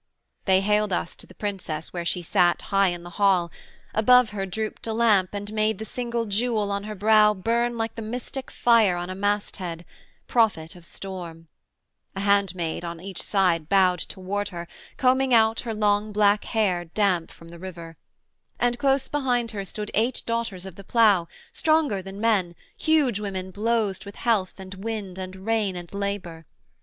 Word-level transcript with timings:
They 0.45 0.61
haled 0.61 0.91
us 0.91 1.15
to 1.17 1.27
the 1.27 1.35
Princess 1.35 1.93
where 1.93 2.05
she 2.05 2.23
sat 2.23 2.63
High 2.73 2.87
in 2.87 3.03
the 3.03 3.11
hall: 3.21 3.51
above 3.93 4.31
her 4.31 4.47
drooped 4.47 4.87
a 4.87 4.93
lamp, 4.93 5.29
And 5.35 5.53
made 5.53 5.77
the 5.77 5.85
single 5.85 6.25
jewel 6.25 6.71
on 6.71 6.85
her 6.85 6.95
brow 6.95 7.35
Burn 7.35 7.77
like 7.77 7.93
the 7.93 8.01
mystic 8.01 8.49
fire 8.49 8.97
on 8.97 9.11
a 9.11 9.15
mast 9.15 9.57
head, 9.57 9.85
Prophet 10.25 10.75
of 10.75 10.85
storm: 10.85 11.49
a 12.15 12.21
handmaid 12.21 12.83
on 12.83 12.99
each 12.99 13.21
side 13.21 13.69
Bowed 13.69 13.99
toward 13.99 14.47
her, 14.49 14.67
combing 14.97 15.35
out 15.35 15.59
her 15.59 15.73
long 15.75 16.11
black 16.11 16.45
hair 16.45 16.85
Damp 16.85 17.29
from 17.29 17.49
the 17.49 17.59
river; 17.59 17.95
and 18.59 18.79
close 18.79 19.07
behind 19.07 19.51
her 19.51 19.63
stood 19.63 19.91
Eight 19.93 20.23
daughters 20.25 20.65
of 20.65 20.77
the 20.77 20.83
plough, 20.83 21.27
stronger 21.53 22.01
than 22.01 22.19
men, 22.19 22.55
Huge 22.75 23.19
women 23.19 23.51
blowzed 23.51 24.03
with 24.05 24.15
health, 24.15 24.59
and 24.59 24.73
wind, 24.73 25.19
and 25.19 25.45
rain, 25.45 25.75
And 25.75 25.93
labour. 25.93 26.47